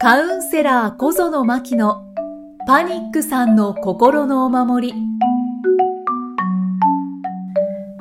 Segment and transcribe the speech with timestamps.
[0.00, 2.04] カウンセラー小園真希の
[2.68, 4.94] パニックさんの心のお守り。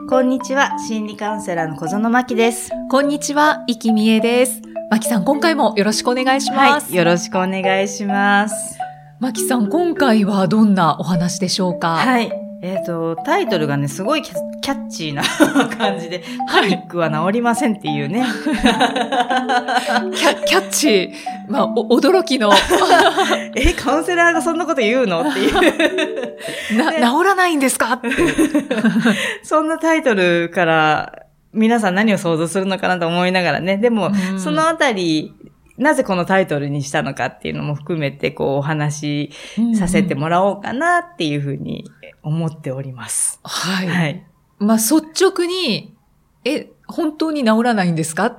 [0.08, 2.70] こんにちは、心理カウンセラーの小園真希です。
[2.92, 4.62] こんにちは、生きみえです。
[4.92, 6.90] 真希さん、今回もよろしくお願いします。
[6.90, 8.78] はい、よろしくお願いします。
[9.20, 11.96] 真希さん、今回はどんなお話でしょうか？
[11.96, 12.32] はい。
[12.62, 14.22] えっ、と、タイトルがね、すごい
[14.68, 15.24] キャッチーな
[15.78, 16.22] 感じで、
[16.52, 18.26] パニックは治りませんっていうね。
[20.14, 21.12] キャキャッチー。
[21.48, 22.52] まあ、お驚きの
[23.56, 26.78] え、カウンセラーがそんなこと言うのっていう。
[26.78, 27.94] な、ね治らないんですか？
[27.94, 28.10] って。
[29.42, 31.14] そんなタイトルから、
[31.54, 33.78] 皆さん何を想像するのかなと思いながらね。
[33.78, 35.34] でも、うんそのあたり、
[35.78, 41.90] なぜこのタイトルにしたのかっていうのも含めて、こう、お話しさせてもらおうかなっていうふうに
[42.22, 43.40] 思っております。
[43.46, 43.88] はい。
[43.88, 44.26] はい。
[44.60, 45.94] まあ、率直に、
[46.46, 48.38] え、本当に治らないんですか？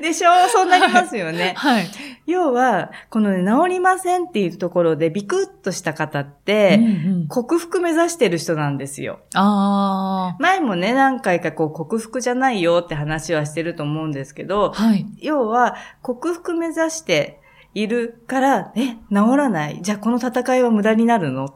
[0.00, 0.30] でしょ？
[0.48, 1.52] そうなりますよね。
[1.58, 1.86] はい。
[2.26, 9.20] 要は、このね、治りませんっていうところでビクッとした方って、うんうん克服目指してる人なんですよ。
[9.34, 15.06] あ前もね、何回かこう、克服じゃないよって話はしてると思うんですけどあ。、はい。
[15.20, 17.38] 要は、克服目指して
[17.74, 18.96] いるから、え、治
[19.36, 19.78] らない？
[19.82, 21.54] じゃあこの戦いは無駄になるの？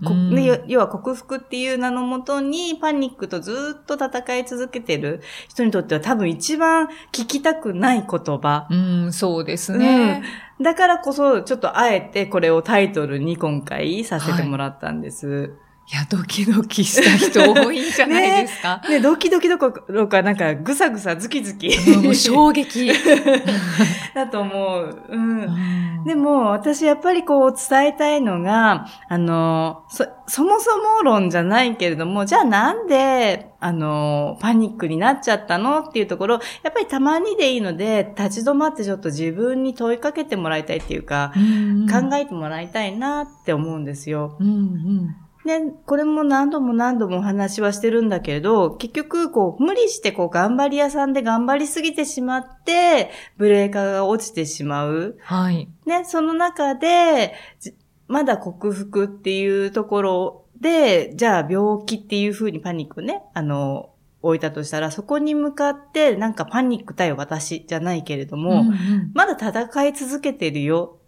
[0.00, 8.66] ね要要は克服っていう名のもとにパニックとずっと戦い続けてる人にとっては多分一番聞きたくない言葉。
[8.70, 8.74] う
[9.08, 10.22] ん、そうですね。
[10.60, 15.54] だからこそ、ちょっとあえてこれをタイトルに今回させてもらったんです。
[15.54, 18.82] いや、ドキドキした人多いんじゃないですか？
[18.88, 22.90] ね、ドキドキどころか、なんかぐさぐさズキズキうんもう衝撃。
[24.14, 25.04] だと思う。
[25.08, 25.38] うん。
[25.42, 44.36] うんでも、私やっぱりこう伝えたいのが、あの、そ、そもそも論じゃないけれども、じゃあなんで、あの、パニックになっちゃったのっていうところ、やっぱりたまにでいいので、立ち止まってちょっと自分に問いかけてもらいたいっていうか、うん考えてもらいたいなって思うんですよ。
[44.40, 55.16] うんうんで、これも何度も何度もお話はしてるんだけれど、結局、こう、無理してこう、頑張り屋さんで頑張りすぎてしまって、ブレーカーが落ちてしまう。
[55.20, 55.68] はい。
[55.86, 57.74] ね、その中で、じ
[58.08, 63.90] まだ克服っていうところで、じゃあ病気っていうふうにパニックね、あの、
[64.22, 70.98] 置いたとしたら、そこに向かって、なんかパニック対私じゃないけれども、んんまだ戦い続けてるよ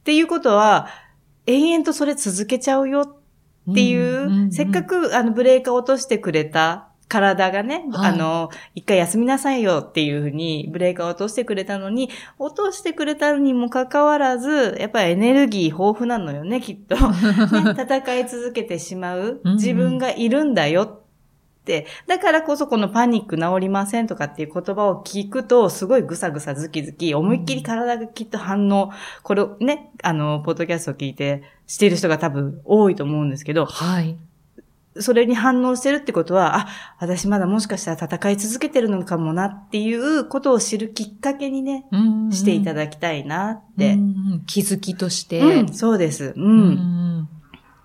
[0.00, 0.88] っていうことは、
[1.46, 3.19] 延々とそれ続けちゃうよ
[3.68, 16.94] っていう、んんんせっかくあのブレーカー落としてくれた体がね、はいあの、一回休みなさいよっていうふうにブレーカーを落としてくれたのに、落としてくれたにもかかわらず、やっぱりエネルギー豊富なのよね、きっと。
[16.96, 20.99] ね、戦い続けてしまう自分がいるんだよって。
[22.06, 28.90] だからこそこのパニック治りませんとかっていう言葉を聞くと、すごいぐさぐさズキズキ、思いっきり体がきっと反応、
[29.22, 34.16] これをね、あの、ポッドキャストを聞いてしている人が多分多いと思うんですけど、はい。
[34.98, 41.86] それに反応してるってことは、あ、私まだもしかしたら戦い続けてるのかもなっていうことを知るきっかけにね、
[42.32, 43.98] していただだきたいなっいて。
[44.46, 45.40] 気づきとして。
[45.40, 46.34] うん、そうです。
[46.36, 46.40] う。
[46.40, 46.70] うん
[47.20, 47.28] ん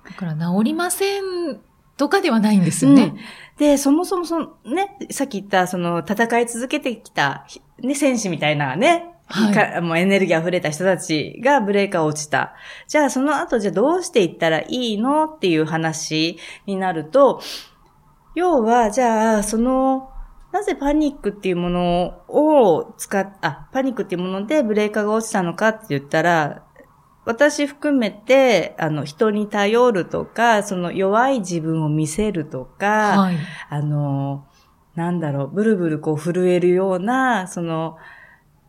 [0.08, 1.60] だから治りません
[1.98, 3.04] とかではないんですよね。
[3.04, 3.18] うん
[3.58, 7.48] で、そもそもそのね、さっき言った、その戦い続けてきた、
[7.80, 12.54] ね、戦士みたいなね、はいかもうエネルギー溢れた人たちがブレーカー落ちた。
[12.88, 17.42] じゃあその後じゃあどうしていったらいいのっていう話になると、
[18.36, 20.10] 要はじゃあその、
[20.52, 26.64] なぜパニックっていうものを使っ、あ、パニックっていうものでブレーカーが落ちたのかって言ったら、
[27.26, 33.38] 私含めて、あの、人に頼るとか、その弱い自分を見せるとか、はい。
[33.70, 34.46] あの、
[34.96, 37.98] なんだろう、ブルブルこう震えるような、その、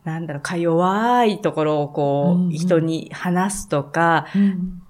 [0.03, 2.51] なんだろう、か弱いところをこう、うんうん。
[2.51, 4.81] 人に話すとか、うん。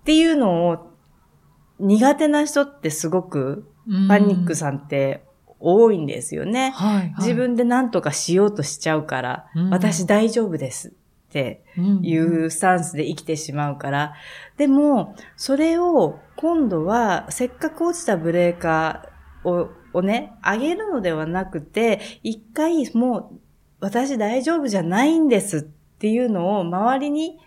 [0.00, 0.92] っていうのを
[1.78, 3.70] 苦手な人ってすごく
[4.08, 5.24] パニックさんって
[5.60, 6.70] 多いんですよね。
[6.70, 7.14] はいはい。
[7.18, 9.70] 自分で何とかしようとしちゃうから、うん。
[9.70, 10.94] 私大丈夫です
[11.28, 11.62] って
[12.02, 14.14] いうスタンスで生きてしまうから。
[14.56, 23.40] でも、それを今度はせっかく落ちたブレーカーををね、上げるのではなくて、一回もう
[23.80, 27.38] 私大丈夫じゃないんですっていうのを周りに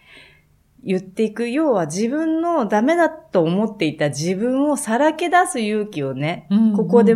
[0.84, 1.50] 言っていく。
[1.50, 7.16] 要は自分のダメだと思っていた自分をさらけ出す勇気をね、うんここで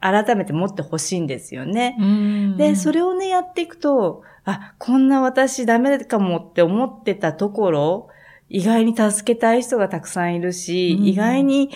[0.00, 1.96] 改めて持ってほしいんですよね。
[1.98, 2.56] うん。
[2.56, 8.08] で、それをね、やっていくと、あ、こんな私ダメかもって思ってたところ、
[8.48, 11.06] 意外に助けたい人がたくさんいるし、うん。
[11.06, 11.70] 意外に、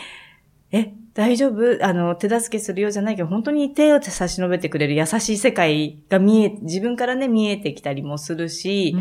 [0.73, 1.79] え、大丈夫？
[1.85, 8.97] あの、手助けするようじゃないけど、本当に手を差し伸べてくれる優しい世界が見え、自分からね、見えてきたりもするし、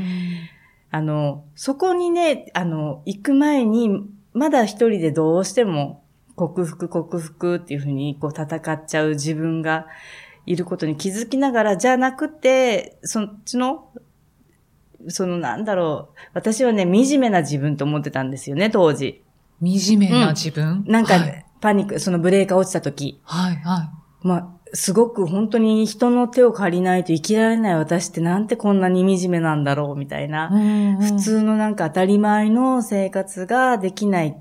[0.91, 6.02] あの、そこにね、あの、行く前に、まだ一人でどうしても
[6.35, 9.87] 克服克服っていうふうにこう戦っちゃう自分が
[10.45, 13.89] いることに気づきながら、じゃなくて、そっちの、
[15.07, 19.23] そのなんだろう、私はね、惨めな自分と思ってたんですよね、当時。
[19.61, 23.21] 惨めな自分、うん、なんか、はいパニック、そのブレーカー落ちた時。
[23.23, 23.89] はい、は
[24.23, 24.27] い。
[24.27, 30.49] まあ、すごく本当に人の手を借りないと生きられない私ってなんてこんなに惨めなんだろうみたいな。
[30.51, 34.35] うんうん、普通のなんか当たり前の生活ができない。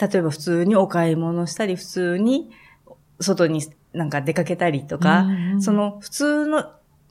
[0.00, 2.50] 例えば普通にお買い物したり、普通に
[3.20, 3.62] 外に
[3.92, 6.64] なんか出かけたりとか、うんうん、その普通の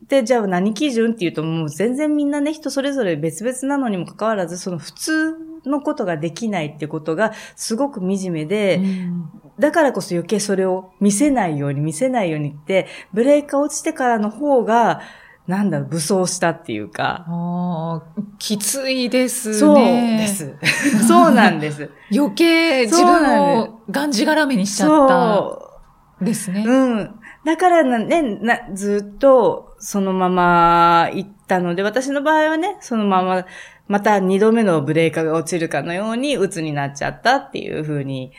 [0.08, 9.30] で、じゃあ何基準っていうともう全然みんなね、人それぞれ別々なのにもかかわらず、その普通のことができないってことがすごく惨めで、うん、
[9.60, 15.02] だからこそ余計それを見せないように見せないようにって、ブレーカー落ちてからの方が、
[15.48, 17.26] なんだろう、武装したっていうか。
[17.28, 18.02] あ
[18.38, 19.56] きついですね。
[19.56, 20.56] そうです。
[21.08, 21.90] そうなんです。
[22.16, 26.64] 余計自分をがんじがらめにしちゃったですね。
[26.66, 27.16] うん。
[27.44, 33.46] だからね、な、ずっとそのまま行ったので、私の場合はね、そのまま、
[33.88, 38.32] また二度目のブレーカーが落ちるかのように鬱になっちゃったっていうふうに、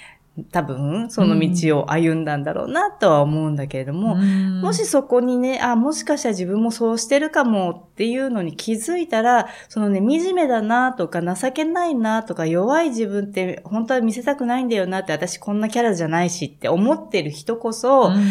[0.50, 18.22] 多分、その道を歩んだんだろうなとは思うんだけれども、うん、もしそこにね、あ、もしかしたら自分もそうしてるかもっていうのに気づいたら、そのね、惨めだなとか情けないなとか弱い自分って本当は見せたくないんだよなって私こんなキャラじゃないしって思ってる人こそ、うん。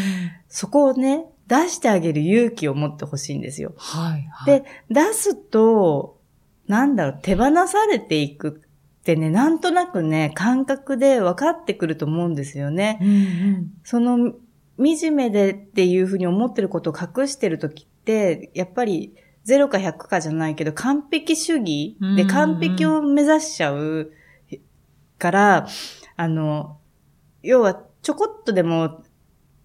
[0.49, 3.73] そこをね、出してあげる勇気を持ってほしいんですよ。
[3.77, 6.17] はい、はい、で、出すと、
[6.67, 8.61] なんだろう、手放されていく
[9.01, 12.99] ってね、なんとなくね、感覚で分かってくると思うんですよね。
[13.01, 14.33] うんうん、その、
[14.77, 19.15] 惨めでっていうふうに思ってることを隠してるときって、やっぱり
[19.47, 24.11] 0か100かじゃないけど、完璧主義で完璧を目指しちゃう
[25.17, 25.69] から、うんうん、
[26.17, 26.77] あの、
[27.41, 29.03] 要はちょこっとでも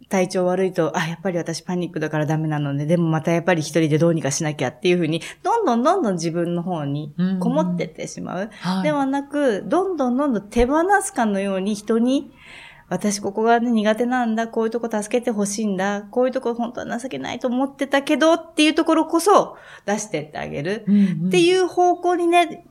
[0.08, 8.50] 体調悪いと、あ、やっぱり私パニックだからダメなので、でもまたやっぱり一人でどうにかしなきゃっていうふうに、どんどんどんどん自分の方にこもってってしまう。
[8.60, 12.30] はい、ではなく、どんどんどんどん手放すかのように人に、
[12.88, 19.56] 私ここがね苦手なんだ、こういうとこ助けてほしいんだ、こういうとこ本当は情けないと思ってたけどっていうところこそ
[19.86, 20.84] 出してってあげる。
[20.86, 22.64] うんうん、っていう方向にね、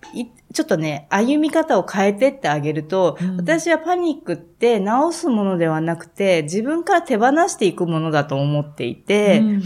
[0.54, 9.62] ちょっとね、歩み方を変えてってあげると、うん、私はパニックって治すものではなくて、自分から手放していくものだと思っていて、うんうん。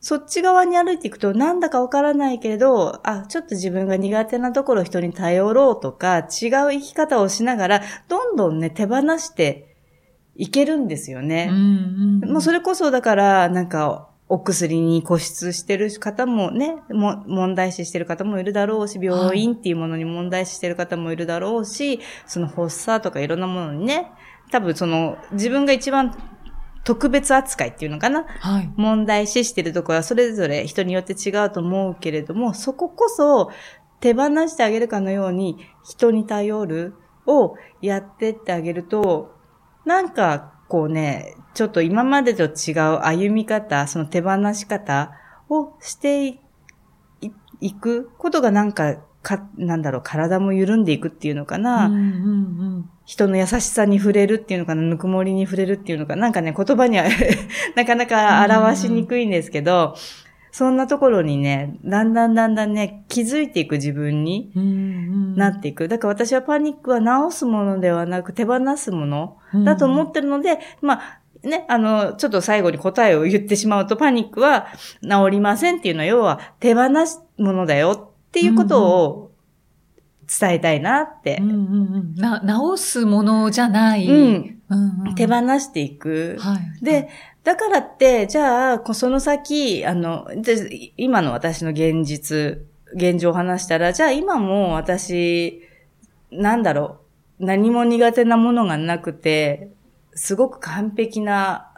[0.00, 9.67] そっち側に歩いていくと、なんだかわからないけれど、あ、ちょっと自分が苦手なところ人に頼ろうとか、違う生き方をしながら、どんどんね、手放して
[10.38, 11.48] いけるんですよね。
[11.50, 24.10] うんうん、もうそれこそだから、なんか、お薬に固執してる方もね、も問題視してる方もいるだろうし、病院っていうものに問題視してる方もいるだろうし、はい、その発作とかいろんなものにね、
[24.50, 26.14] 多分その自分が一番
[26.84, 33.50] 特別扱いっていうのかな、はい、問題視してるところはそれぞれ人によって違うと思うけれども、そここそ
[34.00, 36.94] 手放してあげるかのように人に頼る
[37.26, 39.37] をやってってあげると、
[39.88, 45.12] なんかこうね、ちょっと今までと違う歩み方、その手放し方
[45.48, 46.38] をして
[47.62, 52.02] いくことがなんか、か、なんだろう、体も緩んでいくっていうのかな、うんうんう
[52.80, 57.04] ん、人の優しさに触れるっていうのかな、ぬくもりに触れるっていうのかな、なんかね、言葉には
[57.74, 59.94] なかなか表しにくいんですけど、
[60.58, 64.50] そんなところにね、だんだんだんだんね、気づいていく自分に
[65.36, 65.86] なっていく。
[65.86, 74.66] だから私はパニックは治すものではなく手放すものだと思ってるので、うん、まあ、ね、あの、ちょっと最後に答えを言ってしまうと、パニックは
[75.00, 79.30] 治りませんっていうのは、要は手放すものだよっていうことを
[80.26, 81.38] 伝えたいなって。
[81.40, 81.58] うんうんう
[82.00, 84.08] ん、な治すものじゃない。
[84.08, 86.36] うんうんうん、手放していく。
[86.40, 87.08] はい、で、
[87.48, 90.28] だからって、じゃあ、その先、あの、
[90.98, 92.58] 今の私の現実、
[92.92, 95.62] 現状を話したら、じゃあ今も私、
[96.30, 96.98] なんだろ
[97.40, 99.70] う、何も苦手なものがなくて、
[100.12, 101.72] すごく完璧な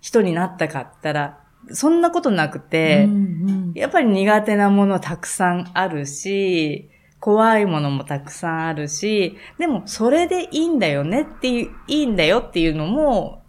[0.00, 1.38] 人になったかったら、
[1.70, 13.39] そんなことなくて、うんうん、やっぱり苦手なものたくさんあるし、怖いものもたくさんあるし、でもそれでいいんだよねっていう、いいんだよっていうのも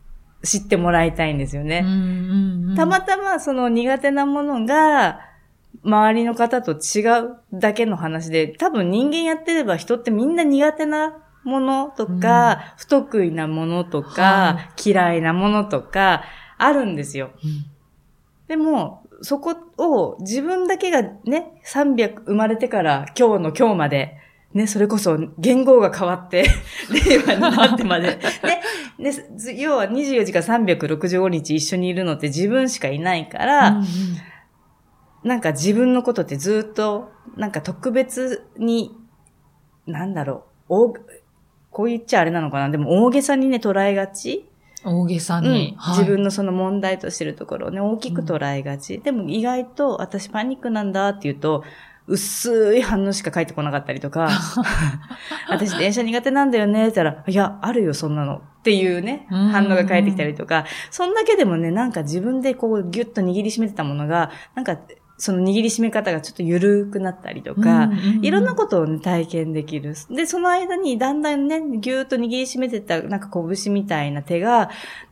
[0.43, 1.81] 知ってもらいたいんですよね。
[1.86, 1.95] うんう
[2.65, 5.19] んうん、たまたまその苦手なものが、
[5.83, 16.24] 周りの方と違うだけの話で、多分人間やってれば人ってみんな苦手なものとか、不得意なものとか、は嫌いなものとか、
[16.57, 17.31] あるんですよ。
[18.48, 24.17] でも、そこを自分だけがね、300生まれてから今日の今日まで、
[24.53, 26.45] ね、それこそ言語が変わって、
[27.07, 28.19] 令和になってまで、ね、
[29.01, 33.86] ね、ず要は24時間365日一緒にいるのって自分しかいないから、うんうん。
[35.24, 38.96] なんか自分のことってずっと、なんか特別に、
[39.88, 40.93] なんだろう、大
[41.72, 42.70] こう言っちゃあれなのかな。
[42.70, 44.48] でも大げさにね、捉えがち。
[44.84, 45.46] 大げさうん。
[45.46, 45.75] に。
[45.77, 45.98] はい。
[46.00, 49.00] 自分のその問題としてるところをね、大きく捉えがち。
[49.00, 51.63] でも意外と、私パニックなんだって言うと、
[52.08, 54.29] 薄い反応しか返ってこなかったりとか、
[55.50, 58.41] 私電車苦手なんだよねって言ったら、いや、あるよ、そんなの。
[58.62, 64.77] っていうね、うん反応が返ってきたりとか、そんだけでもね、なんか自分でこうギュッと握りしめてたものが、なんか、
[65.17, 69.96] その握りしめ方がちょっと緩くなったりとか、うんうんうんいろんなことをね、体験できる。
[70.10, 74.70] で、その間にだんだんね、ぎゅーっと握りしめてた、なんか拳みたいな手が、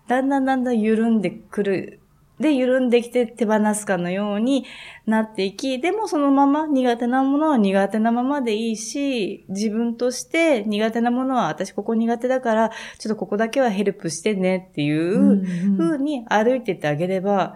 [0.08, 1.99] だんだんだんだん緩んでくる。
[2.40, 4.66] で、緩んできて手放すかのように
[5.06, 17.56] なっていき、でもそのまま苦手なものは苦手なままでいいし、自分として苦手なものは私ここ苦手だから、ちょっとここだけはヘルプしてねっていううんうに歩いてってあげれば、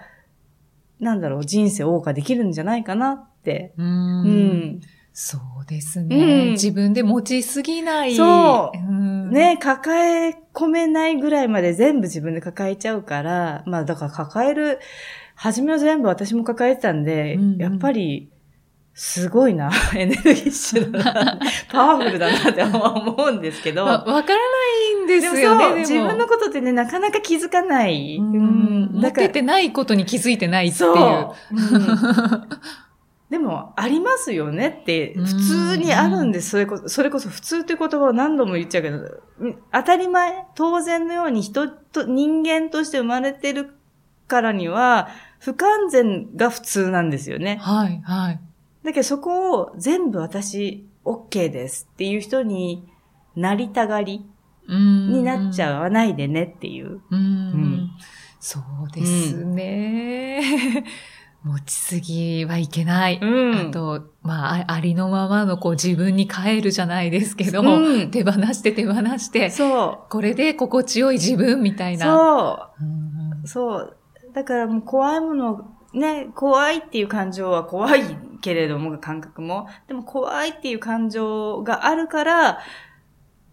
[1.00, 3.74] なんだろう、人生を謳歌できるんじゃないかなって。
[3.78, 3.84] う。
[3.84, 4.82] うんん。
[5.14, 8.16] そうですね、うん自分で持ちすぎない。
[8.16, 14.80] そううんね、抱え込めないぐらいまで全部自分で抱えちゃうから、まあだから抱える、
[15.36, 18.30] 初めは全部私も抱えてたんで、うんうんやっぱり、
[18.96, 21.40] すごいな、 エネルギッシュだな、
[21.72, 23.86] パワフルだなって思うんですけど。
[23.86, 24.24] わわからな
[25.00, 25.64] いんでですもよね。
[25.64, 28.18] そう、自分のことってね、なかなか気づかない。
[28.20, 30.94] うん持だからっててないことに気づいてないっていう。
[30.96, 31.56] そう。
[31.56, 32.48] うん
[33.34, 36.52] でも、ありますよねって、普通にあるんです。
[36.52, 38.98] それこそ、それこそ普通って言葉を何度も言っちゃうけど、
[39.40, 43.74] うん当たり前、当然のように人と、人間として生まれてる
[44.28, 45.08] からには、
[45.40, 47.58] 不完全が普通なんですよね。
[47.60, 48.40] はい、はい。
[48.84, 52.88] だけどそこを全部私、OK ですっていう人に
[53.36, 54.28] なりたがり
[54.68, 57.02] うんになっちゃわないでねっていう。
[57.10, 57.50] うん。
[57.50, 57.90] ん
[58.40, 60.40] そうですね。
[61.44, 63.20] 持ちすぎはいけない。
[63.22, 71.98] うんあと、まあ、あありのままのこう自分に帰るじゃないですけど、うん手放して手放して、そこれで心地よい自分みたいう。
[71.98, 72.06] な。
[72.06, 72.86] そう。
[72.86, 73.98] うんそう。
[74.34, 78.02] だからもう怖いもの、ね、怖いっていう感情は怖い
[78.42, 79.68] けれども、感覚も。
[79.88, 82.60] でも怖いっていう感情があるから、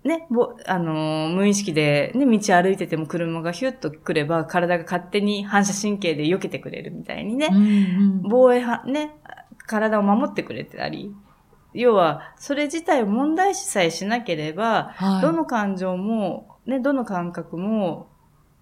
[0.04, 9.16] ね、ぼ、あのー無意識でね、道歩いてても車がヒュッと来れば、体が勝手に反射神経で避けてくれるみたいにね、うんうん防衛は、ね、
[9.66, 11.14] 体を守ってくれてたり、
[11.74, 15.22] 要は、それ自体を問題視さえしなければ、はい。
[15.22, 18.08] どの感情も、ね、どの感覚も、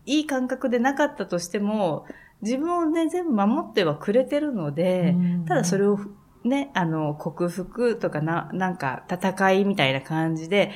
[0.05, 2.07] いい感覚でなかったとしても、
[2.43, 5.45] 自分をね、全部守ってはくれてるので、うん。
[5.47, 5.99] ただそれを
[6.45, 10.73] ね、あの、克服とかな、なんか戦いみたいな感じで、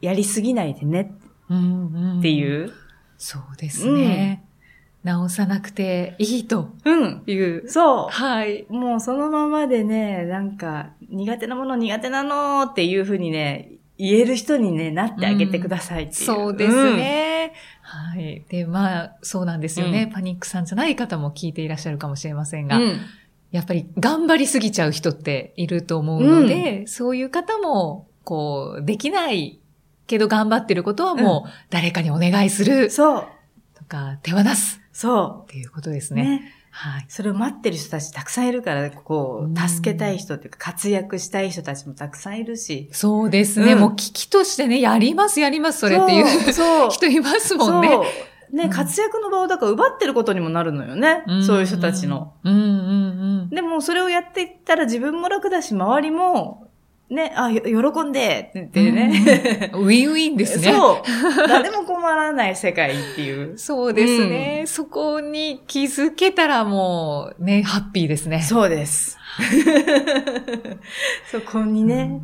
[0.00, 1.14] やりすぎないでね
[1.48, 2.72] うんうんっていう。
[3.18, 4.44] そうですね。
[5.02, 7.22] 直さなくていいとうん。
[7.26, 7.68] いう。
[7.68, 8.08] そう。
[8.10, 8.66] はい。
[8.68, 16.24] もうそのままでね、なんか、苦手なもの苦手なのっていうふうにね、言える人にね、なってあげてくださいっていう。
[16.24, 17.52] そうですね。
[17.82, 18.44] はい。
[18.48, 22.68] で、まあ、そうなんですよね、うんパニックさんじゃない方も聞いていらっしゃるかもしれませんうん。
[22.68, 23.00] が、うん。
[23.50, 29.59] やっぱり頑張りすぎちゃう人っていると思うので、そういう方も、こう、できない
[30.10, 33.26] けど頑張ってることはもう誰かにお願いするそう。
[33.78, 36.16] とか、手放すそっていうことですう。
[36.16, 36.24] ね。
[36.24, 36.52] ね。
[36.72, 37.04] はい。
[37.08, 42.88] それを待ってる人たちたくさんいるから、こう助けたい人っていうか、活躍したい人たちもたくさんいるし。
[42.92, 43.74] そうですね。
[43.74, 46.90] うんもう危機としてね、やります、やります、それっていうそう。
[46.92, 47.88] 人いますもんね。
[48.52, 51.22] ね、うん活躍の場をだから奪ってることにもなるのよね。
[51.30, 52.34] んそういう人たちの。。
[52.42, 53.50] うんうんうん。
[53.50, 56.69] でも、それをやっていったら自分も楽だし、周りも、
[57.10, 59.70] ね、あ、よ喜んでって言ってね。
[59.74, 60.72] ウィンウィンですね。
[60.72, 61.02] そう。
[61.48, 63.58] 誰も困らない世界っていう。
[63.58, 68.42] そうですね、そこに気づけたらもうね、ハッピーですね。
[68.42, 69.18] そうです。
[71.32, 72.20] そこにね。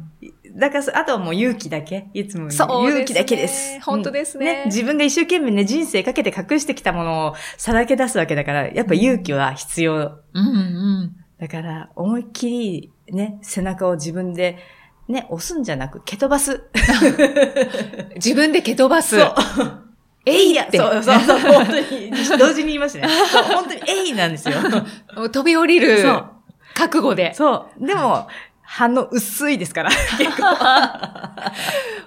[0.54, 2.06] だから、あとはもう勇気だけ。
[2.14, 3.80] いつもね勇気だけです。
[3.80, 9.94] 本当ですねうん自分が一生懸命ね、人生かけて隠してきたものをさらけ出すわけだから、やっぱ勇気は必要。
[9.96, 10.50] うんう
[11.10, 11.16] ん。
[11.40, 14.58] だから、思いっきりね、背中を自分で
[15.08, 16.64] ね、押すんじゃなく、蹴飛ばす。
[18.16, 19.18] 自分で蹴飛ばす。
[19.18, 19.34] そう。
[20.26, 20.78] えいって。
[20.78, 23.08] そうそうそう、本当に、 同時に言いますね。
[23.30, 24.56] そう、本当に、えいなんですよ。
[25.30, 26.26] 飛び降りるそう。
[26.74, 27.32] 覚悟で。
[27.34, 27.86] そう。
[27.86, 28.26] でも、
[28.68, 30.42] 反応薄いですから、 結構。
[30.42, 30.50] 拍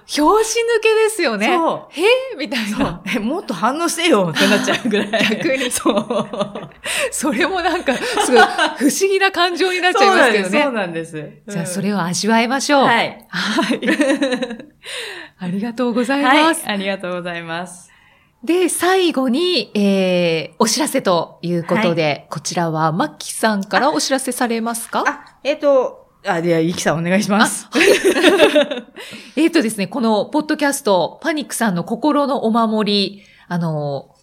[0.06, 0.44] 子抜
[0.82, 1.46] けですよね。
[1.46, 3.02] そへえみたいな。。
[3.14, 5.10] え、もっと反応してよってなっちゃうぐらい。
[5.42, 6.70] 逆にそう。
[7.10, 10.62] それもなんか、すごい不思議な感情になっちゃいますけどね。
[10.62, 11.30] そうなんです。
[11.48, 12.84] じゃあ、そを、れを味わいましょう。
[12.84, 13.26] はい。
[13.28, 13.80] はい。
[15.40, 16.62] ありがとうございはいます。。
[16.66, 17.90] ありがとうございます。
[18.44, 25.04] で、最後に、えー、お知らせということで、こちらは、マッキーさんからお知らせされますか？
[25.06, 27.66] あ、えっ、と、あ、では、イキさんお願いします。
[27.70, 27.88] はい
[29.36, 34.14] えっとですね、このポッドキャスト、パニックさんの心のお守り、あの、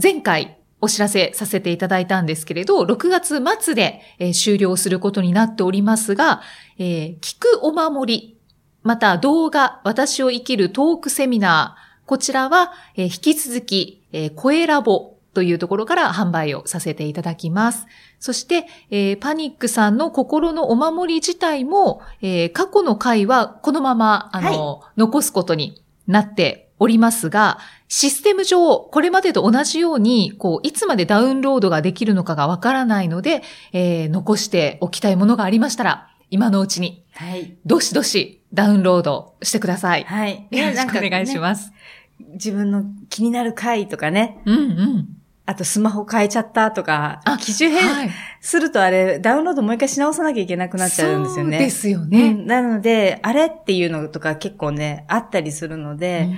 [0.00, 6.42] 前回お知らせさせていただいたんですけれど、6月末で、えー終了することになっておりますが、
[6.78, 8.38] えー聞くお守り、
[8.82, 17.86] また動画、私を生きるトークセミナー、こちらは、えー引き続き、えー声ラボというところから販売をさせていただきます。
[18.24, 33.42] そして、えーパニックさんの心のお守り自体も、えー過去の回はこのまま、あの、残すことになっておりますが、システム上、これまでと同じように、こう、いつまでダウンロードができるのかがわからないので、
[33.74, 37.58] えー残しておきたいものがありましたら、今のうちに、はい。
[37.66, 40.04] どしどしダウンロードしてください。
[40.04, 40.48] はい。
[40.50, 41.38] よろしくお願いしす。
[41.38, 41.72] ます。
[42.18, 45.08] 自分の気になる回とかね、うんうん。
[45.46, 48.10] あとスマホ変えちゃったとか、あ機種変はい
[48.40, 51.58] するとあれ、ダウンロードもう一回し直さなきゃいけなくなっちゃうんですよね。
[51.58, 52.32] そうですようね。
[52.32, 56.28] んなので、あれっていうのとか結構ね、あったりするので、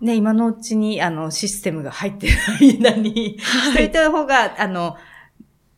[0.00, 4.96] ね、今のうちに、あの、システムが入ってる間に、しといた方が、あの、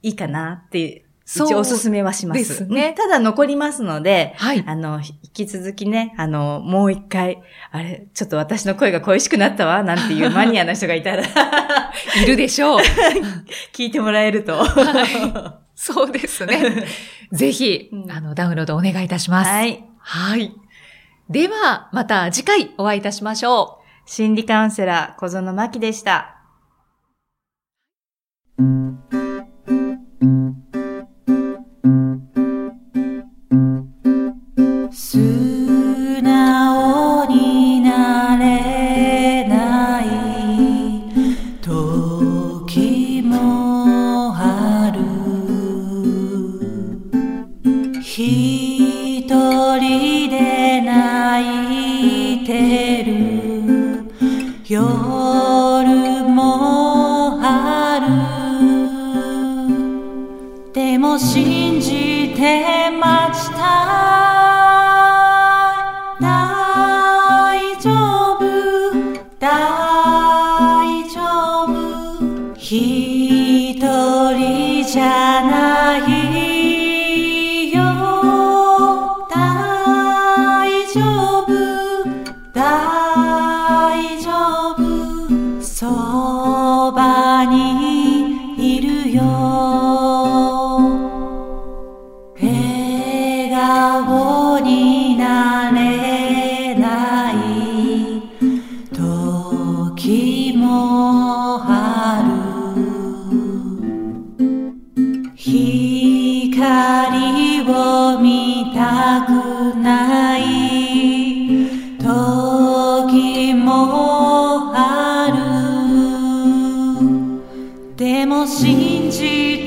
[0.03, 2.39] いいかなって、一そう応おすすめはします。
[2.39, 4.63] ですねうんただ残りますので、はい。
[4.67, 11.23] あの、引き続きね、あの、もう一回、あれ、ちょっと私の声が恋しくなったわ、なんていうマニアな人がいたら、
[12.23, 12.79] いるでしょう。
[13.73, 14.57] 聞いてもらえると。
[14.57, 16.87] はそうですね。
[17.33, 19.51] ぜひ、うんあの、ダウンロードお願いいたします。
[19.51, 19.85] はい。
[19.99, 20.55] はい。
[21.29, 24.11] では、また次回お会いいたしましょう。
[24.11, 26.37] 心理カウンセラー、小園真希でした。
[48.09, 49.27] 一
[49.81, 50.66] 人で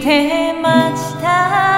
[0.10, 1.60] るでも信じて待ちた。
[1.66, 1.69] い